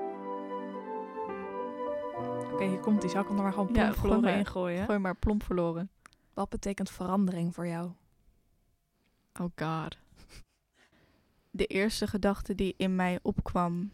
Oké, 2.53 2.63
hier 2.65 2.79
komt 2.79 3.01
die. 3.01 3.09
Zal 3.09 3.21
ik 3.21 3.27
hem 3.27 3.37
er 3.37 3.43
maar 3.43 3.53
gewoon 3.53 3.67
Ja, 3.67 3.73
plomp 3.73 3.87
gooi 3.89 3.99
verloren 3.99 4.21
maar. 4.29 4.37
in 4.39 4.45
gooien? 4.45 4.85
Gooi 4.85 4.97
maar 4.99 5.15
plomp 5.15 5.43
verloren. 5.43 5.89
Wat 6.33 6.49
betekent 6.49 6.89
verandering 6.91 7.53
voor 7.53 7.67
jou? 7.67 7.91
Oh 9.39 9.49
god. 9.55 9.97
De 11.51 11.65
eerste 11.65 12.07
gedachte 12.07 12.55
die 12.55 12.73
in 12.77 12.95
mij 12.95 13.19
opkwam 13.21 13.91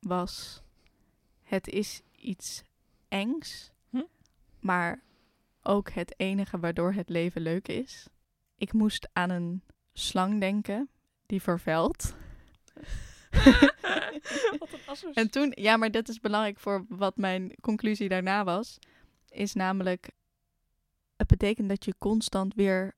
was: 0.00 0.62
het 1.42 1.68
is 1.68 2.02
iets 2.16 2.62
engs, 3.08 3.70
Hm? 3.90 4.02
maar 4.60 5.02
ook 5.62 5.90
het 5.90 6.14
enige 6.16 6.58
waardoor 6.58 6.92
het 6.92 7.08
leven 7.08 7.40
leuk 7.40 7.68
is. 7.68 8.08
Ik 8.56 8.72
moest 8.72 9.08
aan 9.12 9.30
een 9.30 9.62
slang 9.92 10.40
denken 10.40 10.88
die 11.26 11.42
vervuilt. 11.42 12.14
Wat 14.58 14.72
een 14.72 15.14
En 15.14 15.30
toen, 15.30 15.52
ja, 15.54 15.76
maar 15.76 15.90
dat 15.90 16.08
is 16.08 16.20
belangrijk 16.20 16.58
voor 16.58 16.84
wat 16.88 17.16
mijn 17.16 17.54
conclusie 17.60 18.08
daarna 18.08 18.44
was, 18.44 18.78
is 19.28 19.54
namelijk, 19.54 20.10
het 21.16 21.26
betekent 21.26 21.68
dat 21.68 21.84
je 21.84 21.94
constant 21.98 22.54
weer 22.54 22.94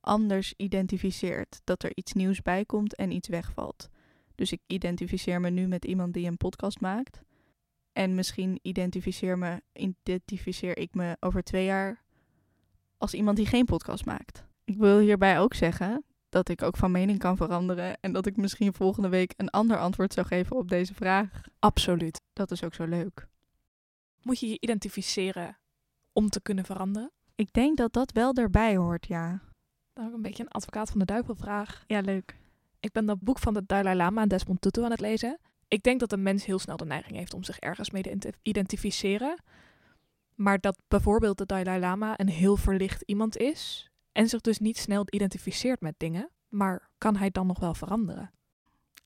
anders 0.00 0.54
identificeert. 0.56 1.60
Dat 1.64 1.82
er 1.82 1.92
iets 1.94 2.12
nieuws 2.12 2.42
bij 2.42 2.64
komt 2.64 2.94
en 2.94 3.10
iets 3.10 3.28
wegvalt. 3.28 3.88
Dus 4.34 4.52
ik 4.52 4.60
identificeer 4.66 5.40
me 5.40 5.50
nu 5.50 5.66
met 5.66 5.84
iemand 5.84 6.14
die 6.14 6.26
een 6.26 6.36
podcast 6.36 6.80
maakt. 6.80 7.22
En 7.92 8.14
misschien 8.14 8.58
identificeer, 8.62 9.38
me, 9.38 9.62
identificeer 9.72 10.78
ik 10.78 10.94
me 10.94 11.16
over 11.20 11.42
twee 11.42 11.64
jaar 11.64 12.02
als 12.98 13.14
iemand 13.14 13.36
die 13.36 13.46
geen 13.46 13.64
podcast 13.64 14.04
maakt. 14.04 14.44
Ik 14.64 14.76
wil 14.76 14.98
hierbij 14.98 15.38
ook 15.38 15.54
zeggen 15.54 16.04
dat 16.34 16.48
ik 16.48 16.62
ook 16.62 16.76
van 16.76 16.90
mening 16.90 17.18
kan 17.18 17.36
veranderen 17.36 18.00
en 18.00 18.12
dat 18.12 18.26
ik 18.26 18.36
misschien 18.36 18.72
volgende 18.72 19.08
week 19.08 19.34
een 19.36 19.50
ander 19.50 19.78
antwoord 19.78 20.12
zou 20.12 20.26
geven 20.26 20.56
op 20.56 20.68
deze 20.68 20.94
vraag. 20.94 21.40
Absoluut. 21.58 22.20
Dat 22.32 22.50
is 22.50 22.64
ook 22.64 22.74
zo 22.74 22.84
leuk. 22.84 23.28
Moet 24.22 24.40
je 24.40 24.48
je 24.48 24.56
identificeren 24.60 25.58
om 26.12 26.28
te 26.28 26.40
kunnen 26.40 26.64
veranderen? 26.64 27.10
Ik 27.34 27.52
denk 27.52 27.76
dat 27.76 27.92
dat 27.92 28.12
wel 28.12 28.32
erbij 28.34 28.76
hoort, 28.76 29.06
ja. 29.06 29.40
Dan 29.92 30.06
ook 30.06 30.12
een 30.12 30.22
beetje 30.22 30.42
een 30.42 30.48
advocaat 30.48 30.90
van 30.90 30.98
de 30.98 31.04
duivel 31.04 31.34
vraag. 31.34 31.84
Ja, 31.86 32.00
leuk. 32.00 32.36
Ik 32.80 32.92
ben 32.92 33.06
dat 33.06 33.20
boek 33.20 33.38
van 33.38 33.54
de 33.54 33.62
Dalai 33.66 33.96
Lama 33.96 34.22
en 34.22 34.28
Desmond 34.28 34.60
Tutu 34.60 34.84
aan 34.84 34.90
het 34.90 35.00
lezen. 35.00 35.38
Ik 35.68 35.82
denk 35.82 36.00
dat 36.00 36.12
een 36.12 36.22
mens 36.22 36.44
heel 36.44 36.58
snel 36.58 36.76
de 36.76 36.84
neiging 36.84 37.16
heeft 37.16 37.34
om 37.34 37.44
zich 37.44 37.58
ergens 37.58 37.90
mee 37.90 38.02
te 38.02 38.10
ident- 38.10 38.36
identificeren. 38.42 39.42
Maar 40.34 40.58
dat 40.58 40.78
bijvoorbeeld 40.88 41.38
de 41.38 41.46
Dalai 41.46 41.80
Lama 41.80 42.18
een 42.20 42.28
heel 42.28 42.56
verlicht 42.56 43.02
iemand 43.02 43.36
is. 43.36 43.90
En 44.14 44.28
zich 44.28 44.40
dus 44.40 44.58
niet 44.58 44.78
snel 44.78 45.04
identificeert 45.10 45.80
met 45.80 45.94
dingen, 45.96 46.30
maar 46.48 46.90
kan 46.98 47.16
hij 47.16 47.30
dan 47.30 47.46
nog 47.46 47.58
wel 47.58 47.74
veranderen? 47.74 48.32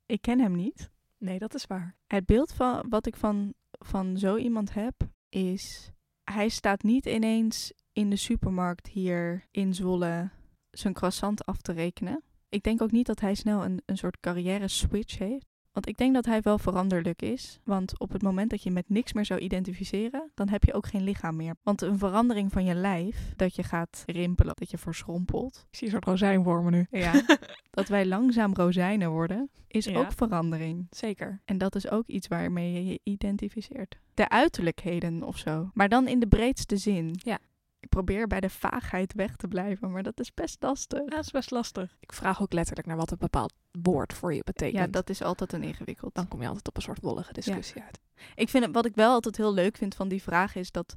Ik 0.06 0.20
ken 0.20 0.40
hem 0.40 0.56
niet. 0.56 0.90
Nee, 1.18 1.38
dat 1.38 1.54
is 1.54 1.66
waar. 1.66 1.96
Het 2.06 2.26
beeld 2.26 2.52
van 2.52 2.86
wat 2.88 3.06
ik 3.06 3.16
van, 3.16 3.54
van 3.70 4.16
zo 4.16 4.36
iemand 4.36 4.74
heb, 4.74 4.94
is 5.28 5.92
hij 6.24 6.48
staat 6.48 6.82
niet 6.82 7.06
ineens 7.06 7.72
in 7.92 8.10
de 8.10 8.16
supermarkt 8.16 8.86
hier 8.86 9.46
in 9.50 9.74
Zwolle 9.74 10.30
zijn 10.70 10.94
croissant 10.94 11.46
af 11.46 11.60
te 11.60 11.72
rekenen. 11.72 12.22
Ik 12.48 12.62
denk 12.62 12.82
ook 12.82 12.90
niet 12.90 13.06
dat 13.06 13.20
hij 13.20 13.34
snel 13.34 13.64
een, 13.64 13.82
een 13.86 13.96
soort 13.96 14.20
carrière 14.20 14.68
switch 14.68 15.18
heeft. 15.18 15.46
Want 15.72 15.88
ik 15.88 15.96
denk 15.96 16.14
dat 16.14 16.26
hij 16.26 16.40
wel 16.42 16.58
veranderlijk 16.58 17.22
is. 17.22 17.60
Want 17.64 17.98
op 18.00 18.12
het 18.12 18.22
moment 18.22 18.50
dat 18.50 18.62
je 18.62 18.70
met 18.70 18.88
niks 18.88 19.12
meer 19.12 19.24
zou 19.24 19.40
identificeren, 19.40 20.30
dan 20.34 20.48
heb 20.48 20.64
je 20.64 20.72
ook 20.72 20.86
geen 20.86 21.02
lichaam 21.02 21.36
meer. 21.36 21.54
Want 21.62 21.82
een 21.82 21.98
verandering 21.98 22.52
van 22.52 22.64
je 22.64 22.74
lijf, 22.74 23.32
dat 23.36 23.54
je 23.56 23.62
gaat 23.62 24.02
rimpelen, 24.06 24.54
dat 24.56 24.70
je 24.70 24.78
verschrompelt. 24.78 25.66
Ik 25.70 25.76
zie 25.76 25.86
een 25.86 25.92
soort 25.92 26.04
rozijnwormen 26.04 26.72
nu. 26.72 26.86
Ja, 26.90 27.22
dat 27.70 27.88
wij 27.88 28.06
langzaam 28.06 28.54
rozijnen 28.54 29.10
worden, 29.10 29.50
is 29.68 29.84
Ja. 29.84 29.98
ook 29.98 30.12
verandering. 30.12 30.86
Zeker. 30.90 31.40
En 31.44 31.58
dat 31.58 31.74
is 31.74 31.90
ook 31.90 32.06
iets 32.06 32.28
waarmee 32.28 32.72
je 32.72 32.84
je 32.86 33.00
identificeert. 33.02 33.98
De 34.14 34.28
uiterlijkheden 34.28 35.22
of 35.22 35.36
zo. 35.38 35.70
Maar 35.74 35.88
dan 35.88 36.08
in 36.08 36.18
de 36.20 36.26
breedste 36.28 36.76
zin. 36.76 37.12
Ja. 37.22 37.38
Ik 37.80 37.88
probeer 37.88 38.26
bij 38.26 38.40
de 38.40 38.50
vaagheid 38.50 39.12
weg 39.12 39.36
te 39.36 39.48
blijven, 39.48 39.90
maar 39.90 40.02
dat 40.02 40.20
is 40.20 40.34
best 40.34 40.62
lastig. 40.62 40.98
Ja, 40.98 41.06
dat 41.06 41.24
is 41.24 41.30
best 41.30 41.50
lastig. 41.50 41.96
Ik 42.00 42.12
vraag 42.12 42.42
ook 42.42 42.52
letterlijk 42.52 42.86
naar 42.86 42.96
wat 42.96 43.10
een 43.10 43.18
bepaald 43.18 43.52
woord 43.82 44.12
voor 44.12 44.34
je 44.34 44.42
betekent. 44.44 44.78
Ja, 44.78 44.86
dat 44.86 45.10
is 45.10 45.22
altijd 45.22 45.52
een 45.52 45.62
ingewikkeld. 45.62 46.14
Dan 46.14 46.28
kom 46.28 46.40
je 46.40 46.46
altijd 46.46 46.68
op 46.68 46.76
een 46.76 46.82
soort 46.82 47.00
wollige 47.00 47.32
discussie 47.32 47.82
uit. 47.82 48.00
Ik 48.34 48.48
vind 48.48 48.64
het, 48.64 48.74
wat 48.74 48.86
ik 48.86 48.94
wel 48.94 49.12
altijd 49.12 49.36
heel 49.36 49.54
leuk 49.54 49.76
vind 49.76 49.94
van 49.94 50.08
die 50.08 50.22
vraag 50.22 50.54
is 50.54 50.70
dat, 50.70 50.94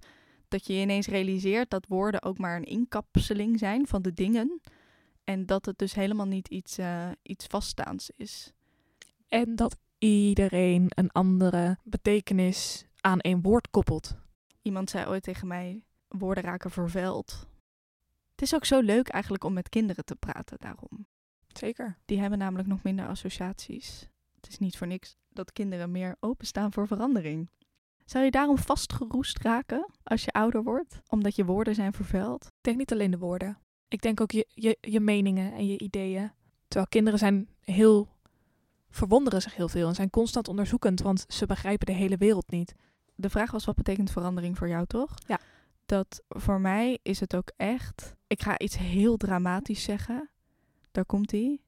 dat 0.47 0.67
je 0.67 0.73
ineens 0.73 1.07
realiseert 1.07 1.69
dat 1.69 1.85
woorden 1.87 2.21
ook 2.21 2.37
maar 2.37 2.55
een 2.55 2.63
inkapseling 2.63 3.59
zijn 3.59 3.87
van 3.87 4.01
de 4.01 4.13
dingen. 4.13 4.61
En 5.23 5.45
dat 5.45 5.65
het 5.65 5.77
dus 5.77 5.93
helemaal 5.93 6.25
niet 6.25 6.47
iets, 6.47 6.77
eh, 6.77 7.09
iets 7.21 7.45
vaststaands 7.45 8.11
is. 8.15 8.51
En 9.27 9.55
dat 9.55 9.77
iedereen 9.97 10.85
een 10.89 11.11
andere 11.11 11.77
betekenis 11.83 12.85
aan 13.01 13.19
één 13.19 13.41
woord 13.41 13.69
koppelt. 13.69 14.15
Iemand 14.61 14.89
zei 14.89 15.07
ooit 15.07 15.23
tegen 15.23 15.47
mij, 15.47 15.83
woorden 16.17 16.43
raken 16.43 16.71
vervuild. 16.71 17.47
Het 18.31 18.41
is 18.41 18.55
ook 18.55 18.65
zo 18.65 18.79
leuk 18.79 19.07
eigenlijk 19.07 19.43
om 19.43 19.53
met 19.53 19.69
kinderen 19.69 20.05
te 20.05 20.15
praten 20.15 20.57
daarom. 20.59 21.05
Zeker. 21.47 21.97
Die 22.05 22.19
hebben 22.19 22.39
namelijk 22.39 22.67
nog 22.67 22.83
minder 22.83 23.07
associaties. 23.07 24.09
Het 24.35 24.47
is 24.47 24.57
niet 24.57 24.77
voor 24.77 24.87
niks 24.87 25.15
dat 25.29 25.53
kinderen 25.53 25.91
meer 25.91 26.15
openstaan 26.19 26.73
voor 26.73 26.87
verandering. 26.87 27.49
Zou 28.05 28.25
je 28.25 28.31
daarom 28.31 28.57
vastgeroest 28.57 29.39
raken 29.39 29.89
als 30.03 30.23
je 30.23 30.31
ouder 30.31 30.63
wordt? 30.63 31.01
Omdat 31.07 31.35
je 31.35 31.45
woorden 31.45 31.75
zijn 31.75 31.93
vervuild? 31.93 32.45
Ik 32.45 32.51
denk 32.61 32.77
niet 32.77 32.91
alleen 32.91 33.11
de 33.11 33.17
woorden. 33.17 33.57
Ik 33.87 34.01
denk 34.01 34.21
ook 34.21 34.31
je, 34.31 34.47
je, 34.53 34.77
je 34.81 34.99
meningen 34.99 35.53
en 35.53 35.67
je 35.67 35.79
ideeën. 35.79 36.31
Terwijl 36.67 36.89
kinderen 36.89 37.19
zijn 37.19 37.49
heel... 37.59 38.07
verwonderen 38.89 39.41
zich 39.41 39.55
heel 39.55 39.69
veel 39.69 39.87
en 39.87 39.95
zijn 39.95 40.09
constant 40.09 40.47
onderzoekend, 40.47 41.01
want 41.01 41.25
ze 41.27 41.45
begrijpen 41.45 41.85
de 41.85 41.93
hele 41.93 42.17
wereld 42.17 42.51
niet. 42.51 42.75
De 43.15 43.29
vraag 43.29 43.51
was, 43.51 43.65
wat 43.65 43.75
betekent 43.75 44.11
verandering 44.11 44.57
voor 44.57 44.67
jou, 44.67 44.85
toch? 44.85 45.13
Ja. 45.27 45.39
Dat 45.91 46.23
voor 46.27 46.61
mij 46.61 46.99
is 47.01 47.19
het 47.19 47.35
ook 47.35 47.51
echt... 47.57 48.15
Ik 48.27 48.41
ga 48.41 48.59
iets 48.59 48.77
heel 48.77 49.17
dramatisch 49.17 49.83
zeggen. 49.83 50.29
Daar 50.91 51.05
komt 51.05 51.31
ie. 51.31 51.63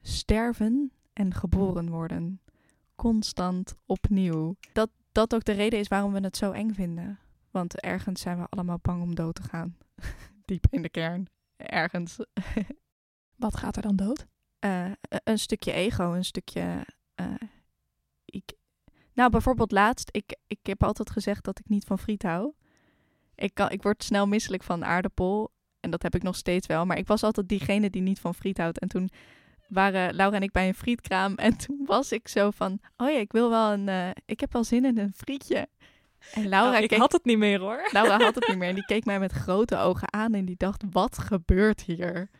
Sterven 0.00 0.92
en 1.12 1.34
geboren 1.34 1.88
worden. 1.90 2.40
Constant 2.94 3.74
opnieuw. 3.86 4.56
Dat 4.72 4.90
dat 5.12 5.34
ook 5.34 5.44
de 5.44 5.52
reden 5.52 5.78
is 5.78 5.88
waarom 5.88 6.12
we 6.12 6.20
het 6.20 6.36
zo 6.36 6.50
eng 6.50 6.72
vinden. 6.72 7.18
Want 7.50 7.80
ergens 7.80 8.20
zijn 8.20 8.38
we 8.38 8.46
allemaal 8.48 8.78
bang 8.82 9.02
om 9.02 9.14
dood 9.14 9.34
te 9.34 9.42
gaan. 9.42 9.76
Diep 10.44 10.66
in 10.70 10.82
de 10.82 10.90
kern. 10.90 11.26
Ergens. 11.56 12.16
Wat 13.36 13.56
gaat 13.56 13.76
er 13.76 13.82
dan 13.82 13.96
dood? 13.96 14.26
Eh, 14.58 14.90
een 15.24 15.38
stukje 15.38 15.72
ego, 15.72 16.12
een 16.12 16.24
stukje. 16.24 16.86
eh, 17.14 17.34
ik, 18.24 18.52
nou, 19.12 19.30
bijvoorbeeld 19.30 19.72
laatst, 19.72 20.08
ik, 20.12 20.36
ik 20.46 20.60
heb 20.62 20.82
altijd 20.82 21.10
gezegd 21.10 21.44
dat 21.44 21.58
ik 21.58 21.68
niet 21.68 21.84
van 21.84 21.98
friet 21.98 22.22
hou. 22.22 22.52
Ik, 23.38 23.54
kan, 23.54 23.70
ik 23.70 23.82
word 23.82 24.04
snel 24.04 24.26
misselijk 24.26 24.62
van 24.62 24.84
aardappel. 24.84 25.50
En 25.80 25.90
dat 25.90 26.02
heb 26.02 26.14
ik 26.14 26.22
nog 26.22 26.36
steeds 26.36 26.66
wel. 26.66 26.86
Maar 26.86 26.98
ik 26.98 27.06
was 27.06 27.22
altijd 27.22 27.48
diegene 27.48 27.90
die 27.90 28.02
niet 28.02 28.20
van 28.20 28.34
friet 28.34 28.58
houdt. 28.58 28.78
En 28.78 28.88
toen 28.88 29.10
waren 29.68 30.14
Laura 30.14 30.36
en 30.36 30.42
ik 30.42 30.52
bij 30.52 30.68
een 30.68 30.74
frietkraam. 30.74 31.34
En 31.34 31.56
toen 31.66 31.82
was 31.86 32.12
ik 32.12 32.28
zo 32.28 32.50
van: 32.50 32.80
Oh 32.96 33.10
ja, 33.10 33.18
ik 33.18 33.32
wil 33.32 33.50
wel 33.50 33.72
een. 33.72 33.88
eh, 33.88 34.08
ik 34.26 34.40
heb 34.40 34.52
wel 34.52 34.64
zin 34.64 34.84
in 34.84 34.98
een 34.98 35.12
frietje. 35.16 35.68
En 36.32 36.48
Laura, 36.48 36.70
Nou, 36.70 36.82
ik 36.82 36.88
keek, 36.88 36.98
had 36.98 37.12
het 37.12 37.24
niet 37.24 37.38
meer 37.38 37.60
hoor. 37.60 37.88
Laura 37.92 38.18
had 38.18 38.34
het 38.34 38.48
niet 38.48 38.56
meer. 38.58 38.68
En 38.68 38.74
die 38.74 38.84
keek 38.84 39.04
mij 39.04 39.18
met 39.18 39.32
grote 39.32 39.76
ogen 39.76 40.12
aan. 40.12 40.34
En 40.34 40.44
die 40.44 40.56
dacht: 40.56 40.82
Wat 40.90 41.18
gebeurt 41.18 41.80
hier? 41.82 42.30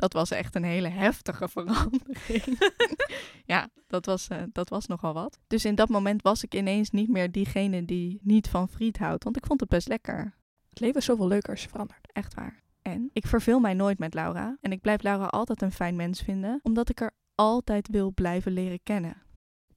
Dat 0.00 0.12
was 0.12 0.30
echt 0.30 0.54
een 0.54 0.64
hele 0.64 0.88
heftige 0.88 1.48
verandering. 1.48 2.58
ja, 3.52 3.68
dat 3.86 4.06
was, 4.06 4.28
eh, 4.28 4.42
dat 4.52 4.68
was 4.68 4.86
nogal 4.86 5.12
wat. 5.12 5.38
Dus 5.46 5.64
in 5.64 5.74
dat 5.74 5.88
moment 5.88 6.22
was 6.22 6.44
ik 6.44 6.54
ineens 6.54 6.90
niet 6.90 7.08
meer 7.08 7.30
diegene 7.32 7.84
die 7.84 8.20
niet 8.22 8.48
van 8.48 8.68
friet 8.68 8.98
houdt. 8.98 9.24
Want 9.24 9.36
ik 9.36 9.46
vond 9.46 9.60
het 9.60 9.68
best 9.68 9.88
lekker. 9.88 10.34
Het 10.68 10.80
leven 10.80 10.96
is 10.96 11.04
zoveel 11.04 11.28
leuker 11.28 11.50
als 11.50 11.62
je 11.62 11.68
verandert. 11.68 12.12
Echt 12.12 12.34
waar. 12.34 12.62
En 12.82 13.10
ik 13.12 13.26
verveel 13.26 13.60
mij 13.60 13.74
nooit 13.74 13.98
met 13.98 14.14
Laura. 14.14 14.56
En 14.60 14.72
ik 14.72 14.80
blijf 14.80 15.02
Laura 15.02 15.26
altijd 15.26 15.62
een 15.62 15.72
fijn 15.72 15.96
mens 15.96 16.20
vinden. 16.20 16.60
Omdat 16.62 16.88
ik 16.88 17.00
er 17.00 17.10
altijd 17.34 17.88
wil 17.88 18.12
blijven 18.12 18.52
leren 18.52 18.82
kennen. 18.82 19.22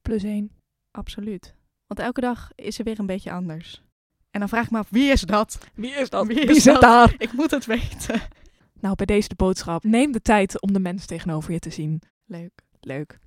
Plus 0.02 0.22
één. 0.22 0.50
Absoluut. 0.90 1.54
Want 1.86 2.00
elke 2.00 2.20
dag 2.20 2.50
is 2.54 2.74
ze 2.74 2.82
weer 2.82 2.98
een 2.98 3.06
beetje 3.06 3.32
anders. 3.32 3.82
En 4.30 4.40
dan 4.40 4.48
vraag 4.48 4.64
ik 4.64 4.70
me 4.70 4.78
af, 4.78 4.90
wie 4.90 5.10
is 5.10 5.20
dat? 5.20 5.58
Wie 5.74 5.90
is 5.94 6.10
dat? 6.10 6.26
Wie 6.26 6.40
is 6.40 6.46
Wie 6.46 6.60
zit 6.60 6.72
dat? 6.72 6.82
daar? 6.82 7.14
Ik 7.18 7.32
moet 7.32 7.50
het 7.50 7.66
weten. 7.66 8.22
Nou, 8.84 8.96
bij 8.96 9.06
deze 9.06 9.28
de 9.28 9.34
boodschap. 9.34 9.84
Neem 9.84 10.12
de 10.12 10.20
tijd 10.20 10.60
om 10.60 10.72
de 10.72 10.80
mens 10.80 11.06
tegenover 11.06 11.52
je 11.52 11.58
te 11.58 11.70
zien. 11.70 12.02
Leuk. 12.24 12.62
Leuk. 12.80 13.18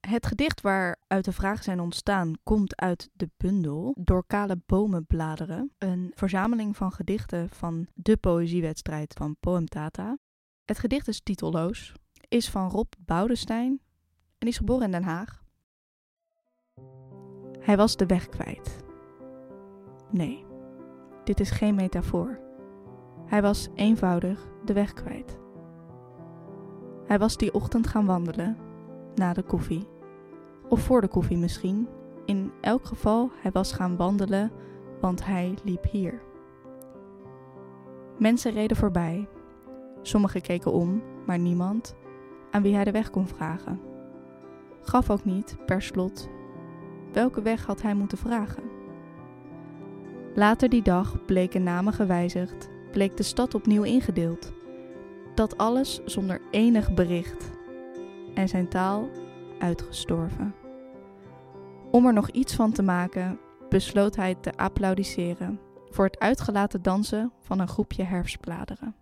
Het 0.00 0.26
gedicht 0.26 0.60
waaruit 0.60 1.24
de 1.24 1.32
vragen 1.32 1.64
zijn 1.64 1.80
ontstaan 1.80 2.32
komt 2.42 2.76
uit 2.76 3.08
de 3.12 3.30
bundel 3.36 3.96
Door 4.00 4.24
kale 4.26 4.62
bomen 4.66 5.06
bladeren. 5.06 5.72
Een 5.78 6.12
verzameling 6.14 6.76
van 6.76 6.92
gedichten 6.92 7.48
van 7.48 7.86
de 7.94 8.16
poëziewedstrijd 8.16 9.12
van 9.12 9.36
Poem 9.40 9.66
Tata. 9.66 10.18
Het 10.64 10.78
gedicht 10.78 11.08
is 11.08 11.20
titelloos, 11.22 11.92
is 12.28 12.48
van 12.48 12.70
Rob 12.70 12.92
Boudestein 12.98 13.80
en 14.38 14.48
is 14.48 14.56
geboren 14.56 14.84
in 14.84 14.92
Den 14.92 15.02
Haag. 15.02 15.42
Hij 17.60 17.76
was 17.76 17.96
de 17.96 18.06
weg 18.06 18.28
kwijt. 18.28 18.76
Nee, 20.10 20.44
dit 21.24 21.40
is 21.40 21.50
geen 21.50 21.74
metafoor. 21.74 22.40
Hij 23.26 23.42
was 23.42 23.68
eenvoudig 23.74 24.48
de 24.70 24.76
weg 24.76 24.92
kwijt. 24.92 25.38
Hij 27.06 27.18
was 27.18 27.36
die 27.36 27.54
ochtend 27.54 27.86
gaan 27.86 28.06
wandelen 28.06 28.56
na 29.14 29.32
de 29.32 29.42
koffie. 29.42 29.86
Of 30.68 30.80
voor 30.80 31.00
de 31.00 31.08
koffie 31.08 31.36
misschien. 31.36 31.88
In 32.24 32.52
elk 32.60 32.84
geval, 32.84 33.30
hij 33.42 33.50
was 33.50 33.72
gaan 33.72 33.96
wandelen, 33.96 34.50
want 35.00 35.24
hij 35.24 35.54
liep 35.64 35.84
hier. 35.90 36.22
Mensen 38.18 38.52
reden 38.52 38.76
voorbij. 38.76 39.28
Sommigen 40.02 40.42
keken 40.42 40.72
om, 40.72 41.02
maar 41.26 41.38
niemand 41.38 41.96
aan 42.50 42.62
wie 42.62 42.74
hij 42.74 42.84
de 42.84 42.90
weg 42.90 43.10
kon 43.10 43.26
vragen. 43.26 43.80
Gaf 44.80 45.10
ook 45.10 45.24
niet, 45.24 45.56
per 45.66 45.82
slot, 45.82 46.28
welke 47.12 47.42
weg 47.42 47.66
had 47.66 47.82
hij 47.82 47.94
moeten 47.94 48.18
vragen. 48.18 48.62
Later 50.34 50.68
die 50.68 50.82
dag 50.82 51.24
bleken 51.24 51.62
namen 51.62 51.92
gewijzigd, 51.92 52.68
bleek 52.90 53.16
de 53.16 53.22
stad 53.22 53.54
opnieuw 53.54 53.82
ingedeeld. 53.82 54.58
Dat 55.34 55.58
alles 55.58 56.00
zonder 56.04 56.40
enig 56.50 56.94
bericht 56.94 57.50
en 58.34 58.48
zijn 58.48 58.68
taal 58.68 59.08
uitgestorven. 59.58 60.54
Om 61.90 62.06
er 62.06 62.12
nog 62.12 62.30
iets 62.30 62.54
van 62.54 62.72
te 62.72 62.82
maken, 62.82 63.38
besloot 63.68 64.16
hij 64.16 64.34
te 64.34 64.52
applaudisseren 64.56 65.60
voor 65.90 66.04
het 66.04 66.18
uitgelaten 66.18 66.82
dansen 66.82 67.32
van 67.40 67.60
een 67.60 67.68
groepje 67.68 68.02
herfstbladeren. 68.02 68.94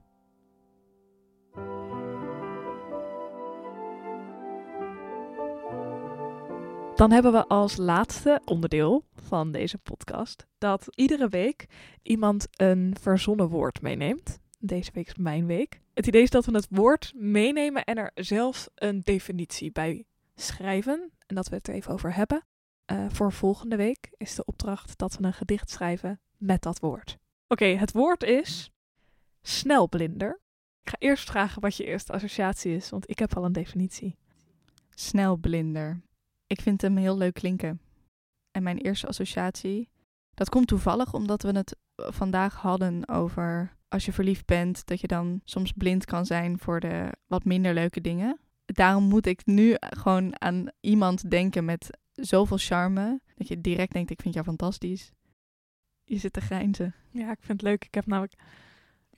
Dan 6.94 7.10
hebben 7.10 7.32
we 7.32 7.46
als 7.46 7.76
laatste 7.76 8.40
onderdeel 8.44 9.04
van 9.14 9.52
deze 9.52 9.78
podcast 9.78 10.46
dat 10.58 10.86
iedere 10.94 11.28
week 11.28 11.66
iemand 12.02 12.46
een 12.50 12.96
verzonnen 13.00 13.48
woord 13.48 13.82
meeneemt. 13.82 14.40
Deze 14.58 14.90
week 14.92 15.06
is 15.06 15.16
mijn 15.16 15.46
week. 15.46 15.80
Het 15.98 16.06
idee 16.06 16.22
is 16.22 16.30
dat 16.30 16.44
we 16.44 16.52
het 16.52 16.66
woord 16.70 17.12
meenemen 17.14 17.84
en 17.84 17.96
er 17.96 18.10
zelf 18.14 18.68
een 18.74 19.00
definitie 19.00 19.72
bij 19.72 20.04
schrijven. 20.34 21.12
En 21.26 21.34
dat 21.34 21.48
we 21.48 21.54
het 21.56 21.68
er 21.68 21.74
even 21.74 21.92
over 21.92 22.14
hebben. 22.14 22.46
Eh, 22.84 23.06
voor 23.08 23.32
volgende 23.32 23.76
week 23.76 24.10
is 24.16 24.34
de 24.34 24.44
opdracht 24.44 24.98
dat 24.98 25.16
we 25.16 25.24
een 25.24 25.32
gedicht 25.32 25.70
schrijven 25.70 26.20
met 26.36 26.62
dat 26.62 26.80
woord. 26.80 27.18
Oké, 27.48 27.64
het 27.64 27.92
woord 27.92 28.22
is 28.22 28.70
snelblinder. 29.42 30.40
Ik 30.82 30.90
ga 30.90 30.96
eerst 30.98 31.30
vragen 31.30 31.60
wat 31.60 31.76
je 31.76 31.84
eerste 31.84 32.12
associatie 32.12 32.74
is, 32.74 32.90
want 32.90 33.10
ik 33.10 33.18
heb 33.18 33.36
al 33.36 33.44
een 33.44 33.52
definitie. 33.52 34.16
Snelblinder. 34.90 36.00
Ik 36.46 36.60
vind 36.60 36.82
hem 36.82 36.96
heel 36.96 37.16
leuk 37.16 37.34
klinken. 37.34 37.80
En 38.50 38.62
mijn 38.62 38.78
eerste 38.78 39.06
associatie, 39.06 39.88
dat 40.34 40.48
komt 40.48 40.66
toevallig 40.66 41.14
omdat 41.14 41.42
we 41.42 41.50
het 41.50 41.76
vandaag 42.06 42.54
hadden 42.54 43.08
over 43.08 43.76
als 43.88 44.04
je 44.04 44.12
verliefd 44.12 44.46
bent, 44.46 44.86
dat 44.86 45.00
je 45.00 45.06
dan 45.06 45.40
soms 45.44 45.72
blind 45.72 46.04
kan 46.04 46.26
zijn 46.26 46.58
voor 46.58 46.80
de 46.80 47.12
wat 47.26 47.44
minder 47.44 47.74
leuke 47.74 48.00
dingen. 48.00 48.38
Daarom 48.64 49.04
moet 49.04 49.26
ik 49.26 49.46
nu 49.46 49.76
gewoon 49.78 50.40
aan 50.40 50.68
iemand 50.80 51.30
denken 51.30 51.64
met 51.64 51.98
zoveel 52.12 52.58
charme, 52.58 53.20
dat 53.34 53.48
je 53.48 53.60
direct 53.60 53.92
denkt, 53.92 54.10
ik 54.10 54.20
vind 54.20 54.34
jou 54.34 54.46
fantastisch. 54.46 55.12
Je 56.04 56.18
zit 56.18 56.32
te 56.32 56.40
grijnzen. 56.40 56.94
Ja, 57.10 57.30
ik 57.30 57.38
vind 57.40 57.60
het 57.60 57.70
leuk. 57.70 57.84
Ik 57.84 57.94
heb 57.94 58.06
namelijk... 58.06 58.34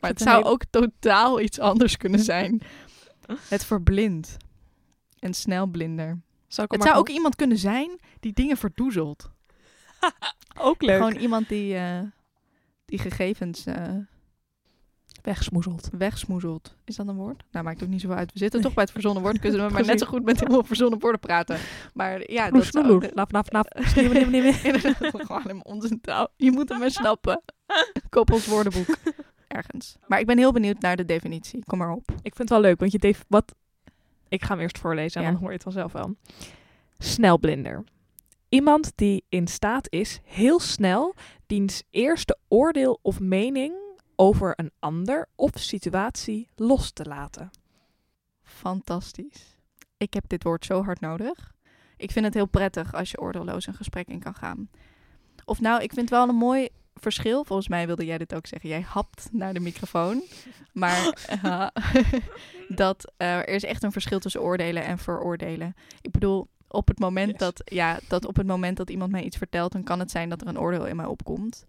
Maar 0.00 0.10
het 0.10 0.20
zou 0.20 0.36
hele- 0.36 0.48
ook 0.48 0.64
totaal 0.70 1.40
iets 1.40 1.58
anders 1.58 1.96
kunnen 1.96 2.20
zijn. 2.20 2.62
Het 3.48 3.64
verblind. 3.64 4.36
En 5.18 5.34
snelblinder. 5.34 6.20
Zou 6.48 6.66
ik 6.66 6.72
Het 6.72 6.82
zou 6.82 6.96
ook 6.96 7.08
iemand 7.08 7.36
kunnen 7.36 7.58
zijn 7.58 8.00
die 8.20 8.32
dingen 8.32 8.56
verdoezelt. 8.56 9.30
ook 10.58 10.82
leuk. 10.82 10.96
Gewoon 10.96 11.16
iemand 11.16 11.48
die, 11.48 11.76
eh, 11.76 12.00
die 12.90 12.98
gegevens 12.98 13.66
eh, 13.66 13.94
wegsmoezeld. 15.22 15.88
wegsmoezelt. 15.98 16.76
Is 16.84 16.96
dat 16.96 17.08
een 17.08 17.14
woord? 17.16 17.42
Nou, 17.50 17.64
maakt 17.64 17.82
ook 17.82 17.88
niet 17.88 18.00
zoveel 18.00 18.16
uit. 18.16 18.32
We 18.32 18.38
zitten 18.38 18.58
Nee. 18.58 18.66
toch 18.66 18.74
bij 18.76 18.84
het 18.84 18.92
verzonnen 18.92 19.22
woord. 19.22 19.38
Kunnen 19.38 19.66
we 19.66 19.72
maar 19.72 19.84
net 19.86 19.98
zo 20.00 20.06
goed 20.06 20.24
met 20.24 20.40
heel 20.48 20.64
verzonnen 20.64 20.98
woorden 20.98 21.20
praten. 21.20 21.58
Maar 21.94 22.30
ja, 22.32 22.44
dat 22.44 22.52
Loes, 22.52 22.68
zou... 22.68 22.86
loes, 22.86 23.04
Laf, 23.14 23.30
laf, 23.32 23.46
gewoon 25.26 25.48
in 25.48 25.64
onze 25.64 26.00
taal. 26.00 26.28
Je 26.36 26.50
moet 26.50 26.68
hem 26.68 26.78
maar 26.78 26.90
snappen. 26.90 27.42
Koppels 28.08 28.46
woordenboek. 28.46 28.96
Ergens. 29.48 29.96
Maar 30.06 30.20
ik 30.20 30.26
ben 30.26 30.38
heel 30.38 30.52
benieuwd 30.52 30.80
naar 30.80 30.96
de 30.96 31.04
definitie. 31.04 31.64
Kom 31.64 31.78
maar 31.78 31.90
op. 31.92 32.10
Ik 32.10 32.34
vind 32.34 32.38
het 32.38 32.48
wel 32.48 32.60
leuk, 32.60 32.78
want 32.80 32.92
je 32.92 32.98
deed 32.98 33.24
wat. 33.28 33.54
Ik 34.28 34.42
ga 34.44 34.52
hem 34.54 34.60
eerst 34.62 34.78
voorlezen 34.78 35.20
en 35.20 35.26
Ja. 35.26 35.32
dan 35.32 35.40
hoor 35.40 35.48
je 35.48 35.54
het 35.54 35.62
vanzelf 35.62 35.92
wel. 35.92 36.14
Snelblinder. 36.98 37.84
Iemand 38.50 38.92
die 38.94 39.24
in 39.28 39.46
staat 39.46 39.86
is 39.90 40.20
heel 40.24 40.60
snel 40.60 41.14
diens 41.46 41.82
eerste 41.90 42.38
oordeel 42.48 42.98
of 43.02 43.20
mening 43.20 43.74
over 44.16 44.52
een 44.56 44.70
ander 44.78 45.28
of 45.34 45.50
situatie 45.54 46.48
los 46.54 46.90
te 46.90 47.04
laten. 47.04 47.50
Fantastisch. 48.42 49.58
Ik 49.96 50.14
heb 50.14 50.28
dit 50.28 50.42
woord 50.42 50.64
zo 50.64 50.82
hard 50.82 51.00
nodig. 51.00 51.52
Ik 51.96 52.10
vind 52.10 52.24
het 52.24 52.34
heel 52.34 52.46
prettig 52.46 52.94
als 52.94 53.10
je 53.10 53.20
oordeelloos 53.20 53.66
een 53.66 53.74
gesprek 53.74 54.08
in 54.08 54.20
kan 54.20 54.34
gaan. 54.34 54.70
Of 55.44 55.60
nou, 55.60 55.82
ik 55.82 55.92
vind 55.92 56.10
wel 56.10 56.28
een 56.28 56.34
mooi 56.34 56.68
verschil. 56.94 57.44
Volgens 57.44 57.68
mij 57.68 57.86
wilde 57.86 58.04
jij 58.04 58.18
dit 58.18 58.34
ook 58.34 58.46
zeggen. 58.46 58.68
Jij 58.68 58.80
hapt 58.80 59.28
naar 59.32 59.54
de 59.54 59.60
microfoon. 59.60 60.22
Maar 60.72 61.12
eh, 61.42 61.66
dat 62.84 63.12
eh, 63.16 63.36
er 63.36 63.48
is 63.48 63.64
echt 63.64 63.82
een 63.82 63.92
verschil 63.92 64.18
tussen 64.18 64.42
oordelen 64.42 64.84
en 64.84 64.98
veroordelen. 64.98 65.74
Ik 66.00 66.10
bedoel, 66.10 66.48
op 66.72 66.88
het 66.88 66.98
moment 66.98 67.30
Yes. 67.30 67.38
dat, 67.38 67.62
ja, 67.64 67.98
dat 68.08 68.26
op 68.26 68.36
het 68.36 68.46
moment 68.46 68.76
dat 68.76 68.90
iemand 68.90 69.10
mij 69.12 69.22
iets 69.22 69.36
vertelt, 69.36 69.72
dan 69.72 69.82
kan 69.82 69.98
het 69.98 70.10
zijn 70.10 70.28
dat 70.28 70.40
er 70.40 70.46
een 70.46 70.58
oordeel 70.58 70.86
in 70.86 70.96
mij 70.96 71.06
opkomt. 71.06 71.66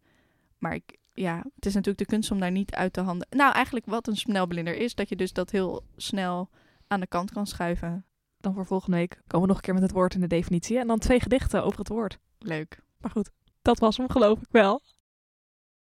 Maar 0.58 0.74
ik, 0.74 0.98
ja, 1.14 1.38
het 1.56 1.66
is 1.66 1.74
natuurlijk 1.74 2.04
de 2.08 2.14
kunst 2.16 2.32
om 2.32 2.40
daar 2.40 2.52
niet 2.52 2.74
uit 2.76 2.94
te 2.94 3.02
handen. 3.02 3.28
Nou, 3.30 3.54
eigenlijk 3.54 3.86
wat 3.86 4.08
een 4.08 4.18
snelblinder 4.18 4.76
is, 4.76 4.96
dat 4.96 5.10
je 5.10 5.16
dus 5.16 5.34
dat 5.34 5.50
heel 5.52 5.84
snel 5.98 6.50
aan 6.88 7.00
de 7.00 7.08
kant 7.08 7.32
kan 7.32 7.48
schuiven. 7.48 8.06
Dan 8.38 8.54
voor 8.54 8.66
volgende 8.66 8.98
week 8.98 9.22
komen 9.28 9.42
we 9.42 9.48
nog 9.48 9.56
een 9.56 9.62
keer 9.62 9.74
met 9.74 9.84
het 9.84 9.92
woord 9.92 10.14
in 10.14 10.22
de 10.22 10.28
definitie 10.28 10.80
en 10.80 10.88
dan 10.88 11.00
twee 11.00 11.20
gedichten 11.20 11.64
over 11.64 11.80
het 11.80 11.88
woord. 11.88 12.20
Leuk. 12.40 12.82
Maar 12.98 13.12
goed, 13.12 13.30
dat 13.62 13.80
was 13.80 13.98
hem 13.98 14.10
geloof 14.10 14.40
ik 14.40 14.48
wel. 14.52 14.82